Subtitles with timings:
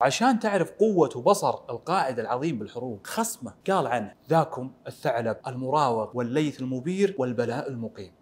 [0.00, 7.14] عشان تعرف قوة وبصر القائد العظيم بالحروب خصمه قال عنه ذاكم الثعلب المراوغ والليث المبير
[7.18, 8.12] والبلاء المقيم.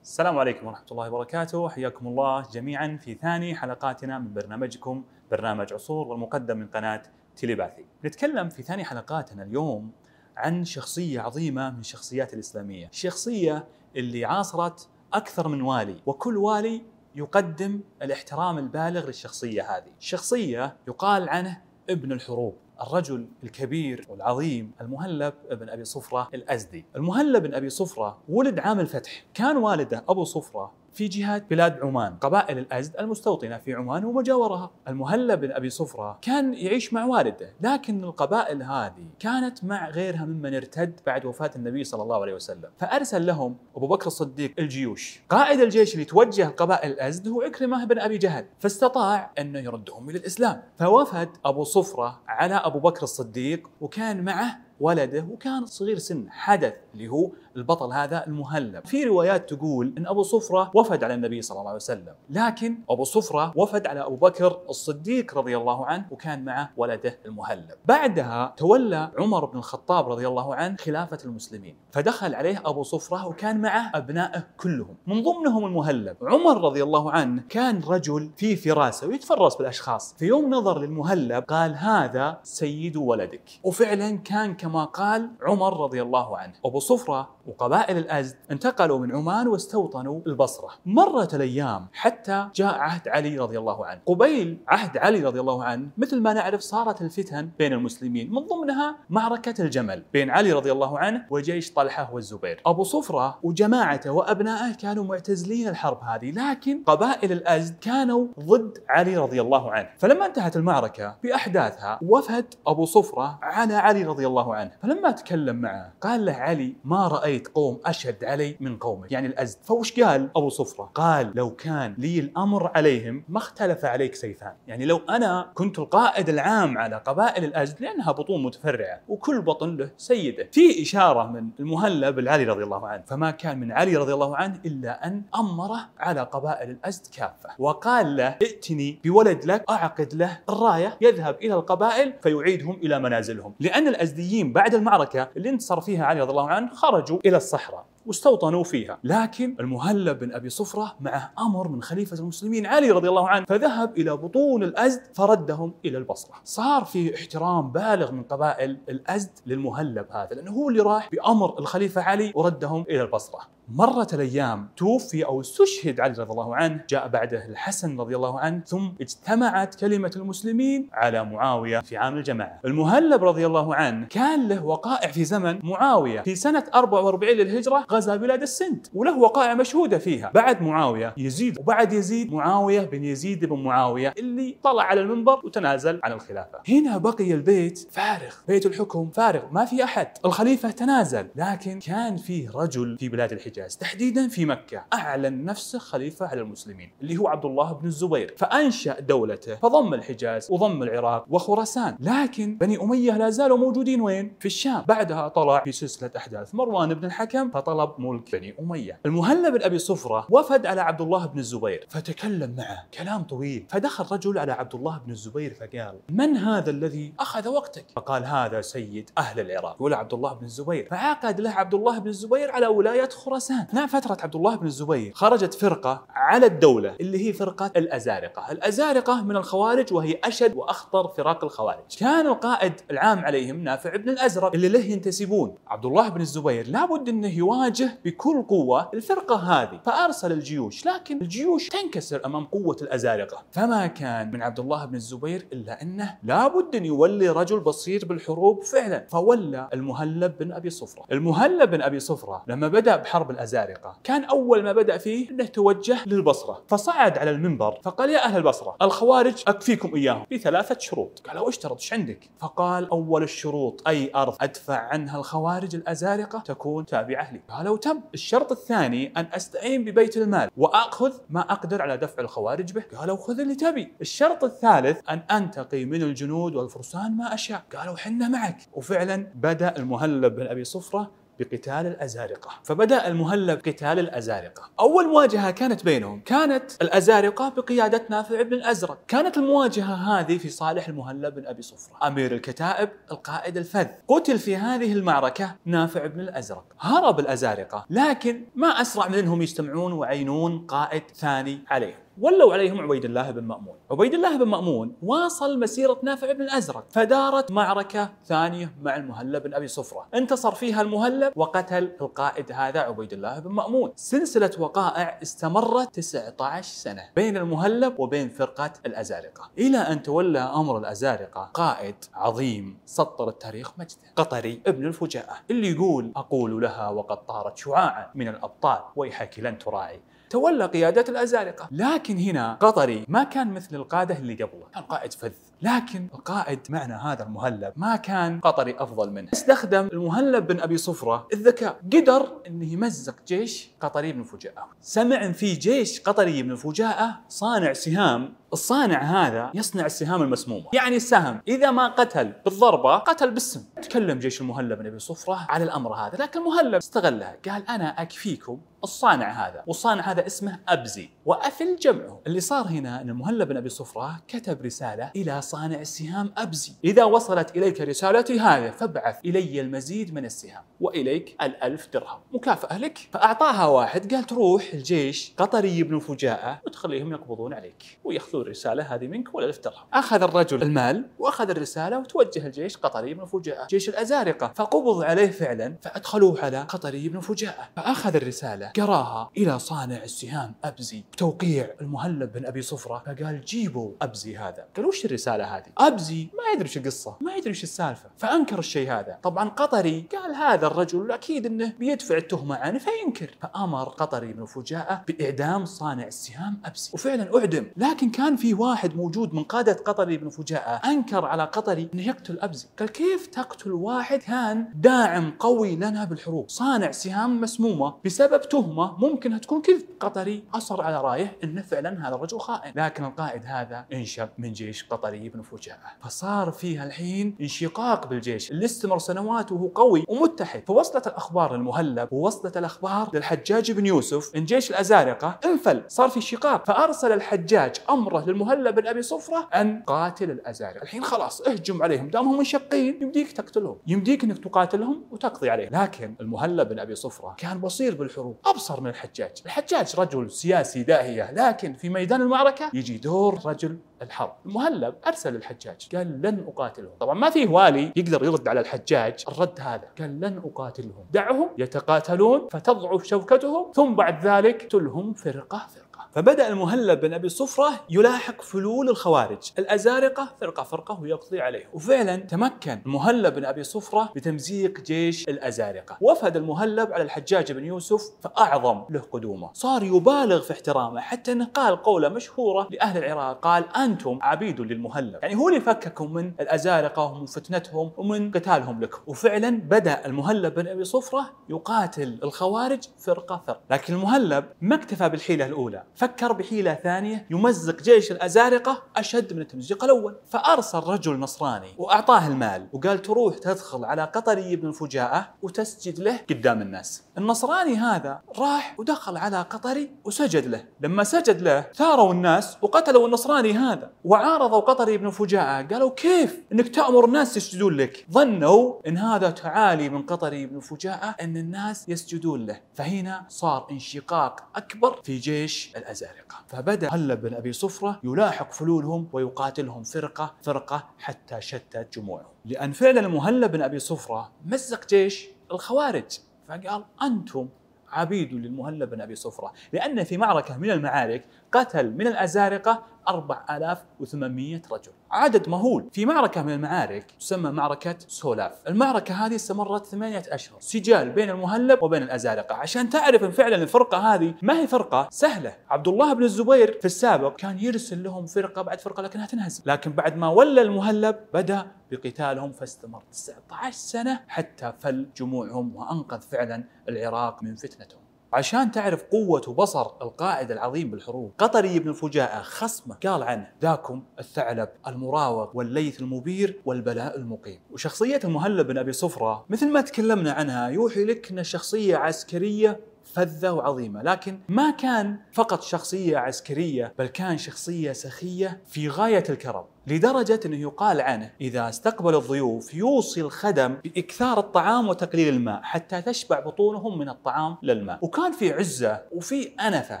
[0.02, 1.68] السلام عليكم ورحمة الله وبركاته.
[1.68, 7.02] حياكم الله جميعا في ثاني حلقاتنا من برنامجكم برنامج عصور والمقدم من قناة
[7.40, 9.90] تيليباثي نتكلم في ثاني حلقاتنا اليوم
[10.36, 12.88] عن شخصية عظيمة من شخصيات الإسلامية.
[12.88, 16.82] الشخصية اللي عاصرت أكثر من والي وكل والي
[17.14, 19.92] يقدم الاحترام البالغ للشخصية هذه.
[19.98, 26.84] شخصية يقال عنه ابن الحروب الرجل الكبير والعظيم المهلب بن أبي صفرة الأزدي.
[26.96, 32.16] المهلب بن أبي صفرة ولد عام الفتح، كان والده أبو صفرة في جهة بلاد عمان.
[32.16, 34.70] قبائل الأزد المستوطنة في عمان ومجاورها.
[34.88, 40.54] المهلب بن أبي صفرة كان يعيش مع والده لكن القبائل هذه كانت مع غيرها ممن
[40.54, 42.70] ارتد بعد وفاة النبي صلى الله عليه وسلم.
[42.78, 45.22] فأرسل لهم أبو بكر الصديق الجيوش.
[45.28, 50.18] قائد الجيش اللي توجه قبائل الأزد هو عكرمة بن أبي جهل فاستطاع أنه يردهم إلى
[50.18, 50.62] الإسلام.
[50.78, 57.08] فوفد أبو صفرة على أبو بكر الصديق وكان معه ولده وكان صغير سن حدث اللي
[57.08, 58.86] هو البطل هذا المهلب.
[58.86, 62.14] في روايات تقول إن أبو صفرة وفد على النبي صلى الله عليه وسلم.
[62.30, 67.74] لكن أبو صفرة وفد على أبو بكر الصديق رضي الله عنه وكان معه ولده المهلب.
[67.84, 71.76] بعدها تولى عمر بن الخطاب رضي الله عنه خلافة المسلمين.
[71.90, 74.94] فدخل عليه أبو صفرة وكان معه أبنائه كلهم.
[75.06, 76.16] من ضمنهم المهلب.
[76.22, 80.14] عمر رضي الله عنه كان رجل في فراسة ويتفرس بالأشخاص.
[80.18, 83.50] في يوم نظر للمهلب قال هذا سيد ولدك.
[83.64, 86.52] وفعلا كان كما قال عمر رضي الله عنه.
[86.64, 90.68] أبو صفرة وقبائل الأزد انتقلوا من عمان واستوطنوا البصرة.
[90.86, 94.00] مرت الأيام حتى جاء عهد علي رضي الله عنه.
[94.06, 98.96] قبيل عهد علي رضي الله عنه مثل ما نعرف صارت الفتن بين المسلمين من ضمنها
[99.10, 102.62] معركة الجمل بين علي رضي الله عنه وجيش طلحة والزبير.
[102.66, 109.40] أبو صفرة وجماعته وأبنائه كانوا معتزلين الحرب هذه لكن قبائل الأزد كانوا ضد علي رضي
[109.40, 109.88] الله عنه.
[109.98, 114.59] فلما انتهت المعركة بأحداثها وفد أبو صفرة على علي رضي الله عنه.
[114.82, 119.12] فلما تكلم معه قال له علي ما رأيت قوم أشد علي من قومك.
[119.12, 119.58] يعني الأزد.
[119.62, 120.90] فوش قال؟ أبو صفرة.
[120.94, 124.52] قال لو كان لي الأمر عليهم ما اختلف عليك سيفان.
[124.66, 129.90] يعني لو أنا كنت القائد العام على قبائل الأزد لأنها بطون متفرعة وكل بطن له
[129.96, 130.48] سيدة.
[130.52, 133.02] في إشارة من المهلب العلي رضي الله عنه.
[133.06, 137.50] فما كان من علي رضي الله عنه إلا أن أمره على قبائل الأزد كافة.
[137.58, 143.54] وقال له ائتني بولد لك أعقد له الراية يذهب إلى القبائل فيعيدهم إلى منازلهم.
[143.60, 148.64] لأن الأزديين بعد المعركة اللي انتصر فيها علي رضي الله عنه خرجوا إلى الصحراء واستوطنوا
[148.64, 148.98] فيها.
[149.04, 153.98] لكن المهلب بن أبي صفرة معه أمر من خليفة المسلمين علي رضي الله عنه فذهب
[153.98, 156.34] إلى بطون الأزد فردهم إلى البصرة.
[156.44, 162.02] صار في احترام بالغ من قبائل الأزد للمهلب هذا لأنه هو اللي راح بأمر الخليفة
[162.02, 163.40] علي وردهم إلى البصرة.
[163.74, 168.60] مرت الأيام توفي أو استشهد علي رضي الله عنه جاء بعده الحسن رضي الله عنه
[168.66, 172.60] ثم اجتمعت كلمة المسلمين على معاوية في عام الجماعة.
[172.64, 176.20] المهلب رضي الله عنه كان له وقائع في زمن معاوية.
[176.20, 180.30] في سنة 44 للهجرة غزا بلاد السند وله وقائع مشهودة فيها.
[180.34, 186.00] بعد معاوية يزيد وبعد يزيد معاوية بن يزيد بن معاوية اللي طلع على المنبر وتنازل
[186.04, 186.58] عن الخلافة.
[186.68, 190.08] هنا بقي البيت فارغ بيت الحكم فارغ ما في أحد.
[190.24, 193.59] الخليفة تنازل لكن كان فيه رجل في بلاد الحجاز.
[193.60, 194.84] الحجاز تحديدا في مكة.
[194.92, 198.34] أعلن نفسه خليفة على المسلمين اللي هو عبد الله بن الزبير.
[198.38, 201.96] فأنشأ دولته فضم الحجاز وضم العراق وخراسان.
[202.00, 204.84] لكن بني أمية لا زالوا موجودين وين؟ في الشام.
[204.88, 206.54] بعدها طلع في سلسلة أحداث.
[206.54, 209.00] مروان بن الحكم فطلب ملك بني أمية.
[209.06, 212.86] المهلب بن أبي صفرة وفد على عبد الله بن الزبير فتكلم معه.
[212.98, 213.66] كلام طويل.
[213.68, 218.60] فدخل رجل على عبد الله بن الزبير فقال من هذا الذي أخذ وقتك؟ فقال هذا
[218.60, 219.74] سيد أهل العراق.
[219.74, 223.49] يقول عبد الله بن الزبير فعقد له عبد الله بن الزبير على ولاية خراسان.
[223.50, 228.52] خراسان أثناء فترة عبد الله بن الزبير خرجت فرقة على الدولة اللي هي فرقة الأزارقة.
[228.52, 231.96] الأزارقة من الخوارج وهي أشد وأخطر فرق الخوارج.
[231.98, 235.54] كان القائد العام عليهم نافع بن الأزرق اللي له ينتسبون.
[235.66, 239.80] عبد الله بن الزبير لابد أنه يواجه بكل قوة الفرقة هذه.
[239.84, 243.42] فأرسل الجيوش لكن الجيوش تنكسر أمام قوة الأزارقة.
[243.50, 248.64] فما كان من عبد الله بن الزبير إلا أنه لابد أن يولي رجل بصير بالحروب
[248.64, 249.06] فعلا.
[249.08, 251.04] فولى المهلب بن أبي صفرة.
[251.12, 253.96] المهلب بن أبي صفرة لما بدأ بحرب الأزارقة.
[254.04, 256.62] كان أول ما بدأ فيه إنه توجه للبصرة.
[256.68, 260.26] فصعد على المنبر فقال يا أهل البصرة الخوارج أكفيكم إياهم.
[260.32, 261.22] بثلاثه شروط.
[261.28, 267.32] قالوا اشترط إيش عندك؟ فقال أول الشروط أي أرض أدفع عنها الخوارج الأزارقة تكون تابعة
[267.32, 267.40] لي.
[267.48, 268.00] قالوا تم.
[268.14, 272.84] الشرط الثاني أن أستعين ببيت المال وأخذ ما أقدر على دفع الخوارج به.
[272.98, 273.92] قالوا خذ اللي تبي.
[274.00, 277.62] الشرط الثالث أن أنتقي من الجنود والفرسان ما أشاء.
[277.76, 278.58] قالوا حنا معك.
[278.72, 281.10] وفعلا بدأ المهلب بن أبي صفرة
[281.40, 286.20] بقتال الأزارقة، فبدأ المهلب قتال الأزارقة، أول مواجهة كانت بينهم.
[286.20, 292.06] كانت الأزارقة بقيادة نافع بن الأزرق، كانت المواجهة هذه في صالح المهلب بن أبي صفرة،
[292.06, 298.68] أمير الكتائب القائد الفذ، قتل في هذه المعركة نافع بن الأزرق، هرب الأزارقة، لكن ما
[298.68, 301.98] أسرع من انهم يجتمعون ويعينون قائد ثاني عليهم.
[302.20, 303.76] ولوا عليهم عبيد الله بن مأمون.
[303.90, 309.54] عبيد الله بن مأمون واصل مسيرة نافع بن الأزرق فدارت معركة ثانية مع المهلب بن
[309.54, 310.06] أبي صفرة.
[310.14, 313.92] انتصر فيها المهلب وقتل القائد هذا عبيد الله بن مأمون.
[313.96, 319.50] سلسلة وقائع استمرت 19 سنة بين المهلب وبين فرقة الأزارقة.
[319.58, 326.12] إلى أن تولى أمر الأزارقة قائد عظيم سطر التاريخ مجده قطري ابن الفجاءة اللي يقول
[326.16, 330.00] أقول لها وقد طارت شعاعا من الأبطال ويحك لن تراعي.
[330.30, 331.68] تولى قيادة الأزارقة.
[331.70, 334.66] لكن هنا قطري ما كان مثل القادة اللي قبله.
[334.74, 335.32] كان قائد فذ.
[335.62, 339.28] لكن القائد معنا هذا المهلب ما كان قطري أفضل منه.
[339.32, 341.80] استخدم المهلب بن أبي صفرة الذكاء.
[341.92, 347.72] قدر أنه يمزق جيش قطري بن الفجاءة سمع أن في جيش قطري بن الفجاءة صانع
[347.72, 348.34] سهام.
[348.52, 350.66] الصانع هذا يصنع السهام المسمومة.
[350.72, 353.64] يعني السهم إذا ما قتل بالضربة قتل بالسم.
[353.82, 358.60] تكلم جيش المهلب بن أبي صفرة على الأمر هذا لكن المهلب استغلها قال أنا أكفيكم
[358.84, 361.10] الصانع هذا والصانع هذا اسمه أبزي.
[361.26, 362.20] وأفل جمعه.
[362.26, 366.72] اللي صار هنا أن المهلب بن أبي صفرة كتب رسالة إلى صانع السهام أبزي.
[366.84, 372.20] إذا وصلت إليك رسالتي هذه فابعث إلي المزيد من السهام وإليك الألف درهم.
[372.32, 372.98] مكافأة لك.
[373.12, 379.34] فأعطاها واحد قال تروح الجيش قطري بن فجاءة وتخليهم يقبضون عليك ويأخذون الرسالة هذه منك
[379.34, 379.84] والألف درهم.
[379.92, 383.66] أخذ الرجل المال وأخذ الرسالة وتوجه الجيش قطري بن فجاءة.
[383.66, 384.52] جيش الأزارقة.
[384.54, 387.68] فقبض عليه فعلا فأدخلوه على قطري بن فجاءة.
[387.76, 391.04] فأخذ الرسالة قراها إلى صانع السهام أبزي.
[391.12, 393.02] بتوقيع المهلب بن أبي صفرة.
[393.06, 394.66] فقال جيبوا أبزي هذا.
[394.76, 395.66] قال وش الرسالة هذه.
[395.78, 396.24] أبزي.
[396.24, 397.16] ما يدري وش القصة.
[397.20, 398.10] ما يدري وش السالفة.
[398.16, 399.18] فأنكر الشيء هذا.
[399.22, 403.36] طبعا قطري قال هذا الرجل أكيد أنه بيدفع التهمة عنه فينكر.
[403.42, 406.90] فأمر قطري بن فجاءة بإعدام صانع السهام أبزي.
[406.94, 407.66] وفعلا أعدم.
[407.76, 412.38] لكن كان في واحد موجود من قادة قطري بن فجاءة أنكر على قطري أنه يقتل
[412.40, 412.68] أبزي.
[412.78, 417.94] قال كيف تقتل واحد كان داعم قوي لنا بالحروب؟ صانع سهام مسمومة.
[418.04, 419.86] بسبب تهمة ممكن تكون كذب.
[420.00, 422.72] قطري أصر على رايه أنه فعلا هذا الرجل خائن.
[422.76, 425.78] لكن القائد هذا انشب من جيش قطري بن فجاءة.
[426.02, 428.50] فصار فيها الحين انشقاق بالجيش.
[428.50, 430.62] اللي استمر سنوات وهو قوي ومتحد.
[430.66, 435.38] فوصلت الأخبار للمهلب ووصلت الأخبار للحجاج بن يوسف إن جيش الأزارقة.
[435.44, 440.82] انفل صار في شقاق فأرسل الحجاج أمره للمهلب بن أبي صفرة أن قاتل الأزارقة.
[440.82, 442.08] الحين خلاص اهجم عليهم.
[442.08, 443.78] دامهم منشقين يمديك تقتلهم.
[443.86, 445.82] يمديك أنك تقاتلهم وتقضي عليهم.
[445.82, 448.36] لكن المهلب بن أبي صفرة كان بصير بالحروب.
[448.46, 449.42] أبصر من الحجاج.
[449.46, 454.32] الحجاج رجل سياسي داهية لكن في ميدان المعركة يجي دور رجل الحرب.
[454.46, 456.94] المهلب أرسل الحجاج قال لن أقاتلهم.
[457.00, 461.04] طبعا ما فيه والي يقدر يرد على الحجاج الرد هذا قال لن أقاتلهم.
[461.12, 465.89] دعهم يتقاتلون فتضعف شوكتهم ثم بعد ذلك تلهم فرقة فرقة.
[466.12, 469.52] فبدأ المهلب بن أبي صفرة يلاحق فلول الخوارج.
[469.58, 475.96] الأزارقة فرقة فرقة ويقضي عليهم وفعلا تمكن المهلب بن أبي صفرة بتمزيق جيش الأزارقة.
[476.00, 479.50] وفد المهلب على الحجاج بن يوسف فأعظم له قدومه.
[479.52, 485.18] صار يبالغ في احترامه حتى انه قال قوله مشهورة لأهل العراق قال أنتم عبيد للمهلب.
[485.22, 488.98] يعني هو اللي فككم من الأزارقة ومن فتنتهم ومن قتالهم لكم.
[489.06, 493.60] وفعلا بدأ المهلب بن أبي صفرة يقاتل الخوارج فرقة فرقة.
[493.70, 495.82] لكن المهلب ما اكتفى بالحيلة الأولى.
[495.96, 500.16] فكر بحيلة ثانية يمزق جيش الأزارقة أشد من التمزيق الأول.
[500.30, 506.62] فأرسل رجل نصراني وأعطاه المال وقال تروح تدخل على قطري بن الفجاءة وتسجد له قدام
[506.62, 507.02] الناس.
[507.18, 510.64] النصراني هذا راح ودخل على قطري وسجد له.
[510.80, 516.68] لما سجد له ثاروا الناس وقتلوا النصراني هذا وعارضوا قطري بن الفجاءة قالوا كيف إنك
[516.68, 522.46] تأمر الناس يسجدون لك؟ ظنوا إن هذا تعالي من قطري بن الفجاءة إن الناس يسجدون
[522.46, 522.60] له.
[522.74, 526.36] فهنا صار انشقاق أكبر في جيش الأزارقة.
[526.48, 532.32] فبدأ هلب بن أبي صفرة يلاحق فلولهم ويقاتلهم فرقة فرقة حتى شتت جموعهم.
[532.44, 536.18] لأن فعلا المهلب بن أبي صفرة مزق جيش الخوارج.
[536.48, 537.48] فقال أنتم
[537.92, 544.92] عبيد للمهلب بن أبي صفرة لأن في معركة من المعارك قتل من الأزارقة 4800 رجل.
[545.10, 548.52] عدد مهول في معركة من المعارك تسمى معركة سولاف.
[548.68, 550.56] المعركة هذه استمرت ثمانية أشهر.
[550.60, 555.56] سجال بين المهلب وبين الأزارقة عشان تعرف أن فعلا الفرقة هذه ما هي فرقة سهلة.
[555.70, 559.92] عبد الله بن الزبير في السابق كان يرسل لهم فرقة بعد فرقة لكنها تنهزم لكن
[559.92, 567.42] بعد ما ولى المهلب بدأ بقتالهم فاستمر 19 سنة حتى فل جموعهم وأنقذ فعلا العراق
[567.42, 568.09] من فتنتهم.
[568.32, 571.32] عشان تعرف قوة وبصر القائد العظيم بالحروب.
[571.38, 577.60] قطري بن الفجاءة خصمه قال عنه ذاكم الثعلب المراوغ والليث المبير والبلاء المقيم.
[577.70, 582.80] وشخصية المهلب بن أبي صفرة مثل ما تكلمنا عنها يوحي لك أنها شخصية عسكرية
[583.14, 589.64] فذة وعظيمة لكن ما كان فقط شخصية عسكرية بل كان شخصية سخية في غاية الكرم.
[589.90, 596.40] لدرجة أنه يقال عنه إذا استقبل الضيوف يوصي الخدم بإكثار الطعام وتقليل الماء حتى تشبع
[596.40, 597.98] بطونهم من الطعام للماء.
[598.02, 600.00] وكان في عزة وفي أنفة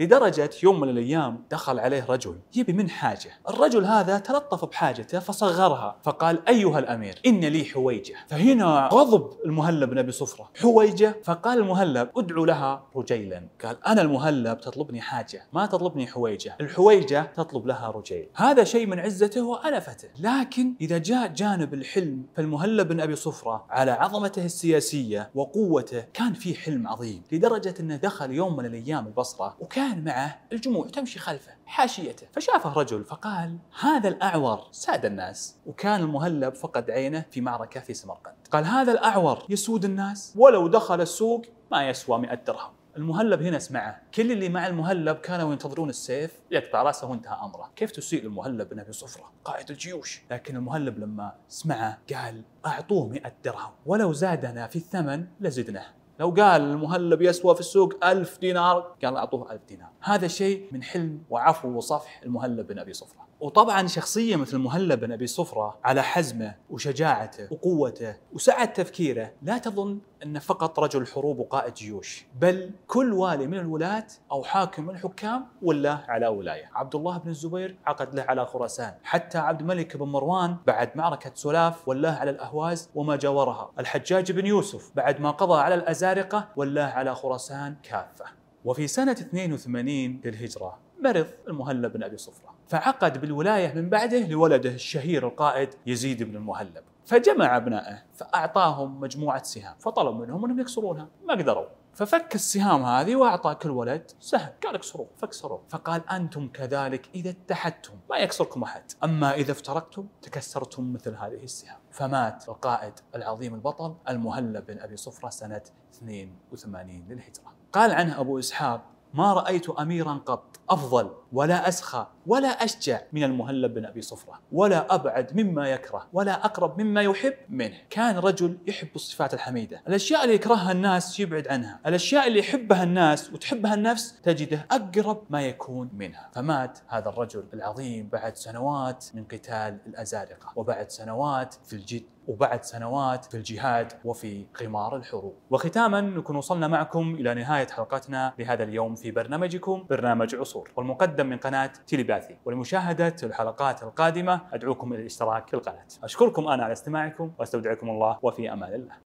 [0.00, 3.30] لدرجة يوم من الأيام دخل عليه رجل يبي من حاجة.
[3.48, 8.14] الرجل هذا تلطف بحاجته فصغرها فقال أيها الأمير إن لي حويجة.
[8.28, 10.50] فهنا غضب المهلب بن أبي صفرة.
[10.60, 13.48] حويجة؟ فقال المهلب أدعو لها رجيلا.
[13.64, 15.46] قال أنا المهلب تطلبني حاجة.
[15.52, 16.56] ما تطلبني حويجة.
[16.60, 18.28] الحويجة تطلب لها رجيل.
[18.34, 23.90] هذا شيء من عزته وأنفته لكن إذا جاء جانب الحلم فالمهلب بن أبي صفرة على
[23.90, 30.04] عظمته السياسية وقوته كان في حلم عظيم لدرجة أنه دخل يوم من الأيام البصرة وكان
[30.04, 32.26] معه الجموع تمشي خلفه حاشيته.
[32.32, 35.56] فشافه رجل فقال هذا الأعور ساد الناس.
[35.66, 38.34] وكان المهلب فقد عينه في معركة في سمرقند.
[38.50, 42.72] قال هذا الأعور يسود الناس ولو دخل السوق ما يسوى 100 درهم.
[42.96, 47.72] المهلب هنا سمعه كل اللي مع المهلب كانوا ينتظرون السيف يقطع رأسه وانتهى أمره.
[47.76, 50.22] كيف تسيء المهلب بن ابي صفرة؟ قائد الجيوش.
[50.30, 53.72] لكن المهلب لما سمعه قال أعطوه 100 درهم.
[53.86, 55.86] ولو زادنا في الثمن لزدناه.
[56.20, 59.90] لو قال المهلب يسوى في السوق ألف دينار قال أعطوه ألف دينار.
[60.00, 63.23] هذا شيء من حلم وعفو وصفح المهلب بن أبي صفرة.
[63.44, 69.98] وطبعا شخصية مثل المهلب بن أبي صفرة على حزمه وشجاعته وقوته وسعة تفكيره لا تظن
[70.22, 75.46] أنه فقط رجل حروب وقائد جيوش بل كل والي من الولاة أو حاكم من الحكام
[75.62, 76.70] ولا على ولاية.
[76.74, 81.30] عبد الله بن الزبير عقد له على خراسان حتى عبد الملك بن مروان بعد معركة
[81.34, 83.70] سلاف ولاه على الأهواز وما جاورها.
[83.78, 88.24] الحجاج بن يوسف بعد ما قضى على الأزارقة ولاه على خراسان كافة.
[88.64, 92.53] وفي سنة 82 للهجرة مرض المهلب بن أبي صفرة.
[92.68, 96.84] فعقد بالولاية من بعده لولده الشهير القائد يزيد بن المهلب.
[97.06, 101.08] فجمع أبنائه فأعطاهم مجموعة سهام فطلب منهم أنهم يكسرونها.
[101.24, 101.66] ما قدروا.
[101.94, 104.48] ففك السهام هذه وأعطى كل ولد سهم.
[104.64, 105.06] قال اكسروه.
[105.16, 105.62] فاكسروه.
[105.68, 107.92] فقال أنتم كذلك إذا اتحدتم.
[108.10, 108.82] ما يكسركم أحد.
[109.04, 111.78] أما إذا افترقتم تكسرتم مثل هذه السهام.
[111.90, 115.62] فمات القائد العظيم البطل المهلب بن أبي صفرة سنة
[115.94, 117.54] 82 للهجرة.
[117.72, 118.82] قال عنه أبو إسحاق
[119.14, 120.60] ما رأيت اميرا قط.
[120.70, 121.10] أفضل.
[121.34, 126.80] ولا أسخى ولا أشجع من المهلب بن أبي صفرة، ولا أبعد مما يكره، ولا أقرب
[126.80, 132.26] مما يحب منه، كان رجل يحب الصفات الحميدة، الأشياء اللي يكرهها الناس يبعد عنها، الأشياء
[132.26, 138.36] اللي يحبها الناس وتحبها النفس تجده أقرب ما يكون منها، فمات هذا الرجل العظيم بعد
[138.36, 145.34] سنوات من قتال الأزارقة، وبعد سنوات في الجد وبعد سنوات في الجهاد وفي قمار الحروب.
[145.50, 151.36] وختاما نكون وصلنا معكم إلى نهاية حلقتنا لهذا اليوم في برنامجكم برنامج عصور والمقدم من
[151.36, 155.86] قناة تيليباثي ولمشاهدة الحلقات القادمة أدعوكم إلى الاشتراك في القناة.
[156.02, 159.03] أشكركم أنا على استماعكم وأستودعكم الله وفي أمان الله.